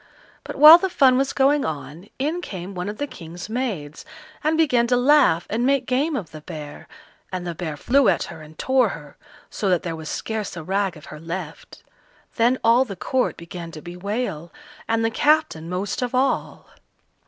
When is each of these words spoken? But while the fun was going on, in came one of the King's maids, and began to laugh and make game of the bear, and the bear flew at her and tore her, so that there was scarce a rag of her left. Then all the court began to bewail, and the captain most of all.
But 0.43 0.55
while 0.55 0.79
the 0.79 0.89
fun 0.89 1.15
was 1.15 1.31
going 1.31 1.63
on, 1.63 2.09
in 2.17 2.41
came 2.41 2.73
one 2.73 2.89
of 2.89 2.97
the 2.97 3.05
King's 3.05 3.49
maids, 3.49 4.03
and 4.43 4.57
began 4.57 4.87
to 4.87 4.97
laugh 4.97 5.45
and 5.47 5.63
make 5.63 5.85
game 5.85 6.15
of 6.15 6.31
the 6.31 6.41
bear, 6.41 6.87
and 7.31 7.45
the 7.45 7.53
bear 7.53 7.77
flew 7.77 8.07
at 8.09 8.23
her 8.23 8.41
and 8.41 8.57
tore 8.57 8.89
her, 8.89 9.15
so 9.51 9.69
that 9.69 9.83
there 9.83 9.95
was 9.95 10.09
scarce 10.09 10.57
a 10.57 10.63
rag 10.63 10.97
of 10.97 11.05
her 11.13 11.19
left. 11.19 11.83
Then 12.37 12.57
all 12.63 12.83
the 12.83 12.95
court 12.95 13.37
began 13.37 13.69
to 13.73 13.81
bewail, 13.83 14.51
and 14.87 15.05
the 15.05 15.11
captain 15.11 15.69
most 15.69 16.01
of 16.01 16.15
all. 16.15 16.71